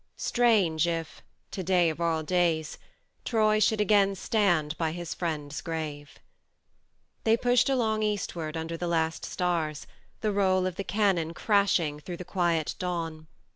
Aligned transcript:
Strange 0.17 0.87
if, 0.87 1.21
to 1.51 1.61
day 1.61 1.87
of 1.87 2.01
all 2.01 2.23
days, 2.23 2.79
Troy 3.23 3.59
should 3.59 3.79
again 3.79 4.15
stand 4.15 4.75
by 4.79 4.93
his 4.93 5.13
friend's 5.13 5.61
grave. 5.61 6.17
They 7.23 7.37
pushed 7.37 7.69
along 7.69 8.01
eastward 8.01 8.57
under 8.57 8.77
the 8.77 8.87
last 8.87 9.23
stars, 9.25 9.85
the 10.21 10.31
roll 10.31 10.65
of 10.65 10.75
the 10.75 10.83
cannon 10.83 11.35
108 11.35 11.35
THE 11.35 11.47
MARNE 11.47 11.55
109 11.99 11.99
crashing 11.99 11.99
through 11.99 12.17
the 12.17 12.25
quiet 12.25 12.73
dawn. 12.79 13.27